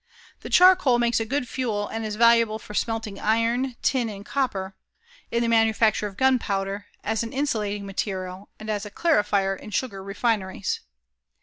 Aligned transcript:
The 0.39 0.49
charcoal 0.49 0.97
makes 0.97 1.19
a 1.19 1.25
good 1.25 1.47
fuel 1.47 1.87
and 1.87 2.03
is 2.03 2.15
valuable 2.15 2.57
for 2.57 2.73
smelting 2.73 3.19
iron, 3.19 3.75
tin 3.83 4.09
and 4.09 4.25
copper, 4.25 4.73
in 5.29 5.43
the 5.43 5.47
manufacture 5.47 6.07
of 6.07 6.17
gunpowder, 6.17 6.87
as 7.03 7.21
an 7.21 7.31
insulating 7.31 7.85
material, 7.85 8.49
and 8.59 8.67
as 8.67 8.83
a 8.83 8.89
clarifier 8.89 9.55
in 9.55 9.69
sugar 9.69 10.03
refineries. 10.03 10.79